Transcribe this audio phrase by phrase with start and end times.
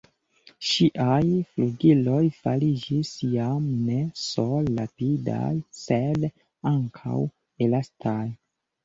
[0.67, 6.25] Ŝiaj flugiloj fariĝis jam ne sole rapidaj, sed
[6.71, 7.19] ankaŭ
[7.69, 8.19] elastaj!